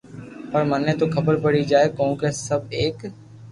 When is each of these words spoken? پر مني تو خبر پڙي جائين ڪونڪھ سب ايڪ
پر 0.51 0.61
مني 0.69 0.93
تو 0.99 1.05
خبر 1.15 1.33
پڙي 1.43 1.61
جائين 1.71 1.95
ڪونڪھ 1.97 2.23
سب 2.47 2.61
ايڪ 2.77 2.97